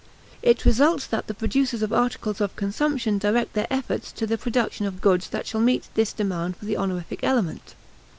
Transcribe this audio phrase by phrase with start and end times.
[0.41, 4.87] It results that the producers of articles of consumption direct their efforts to the production
[4.87, 7.75] of goods that shall meet this demand for the honorific element.